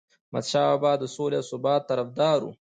احمدشاه 0.27 0.67
بابا 0.71 0.91
د 0.99 1.03
سولې 1.15 1.37
او 1.39 1.45
ثبات 1.51 1.81
طرفدار 1.91 2.39
و. 2.43 2.47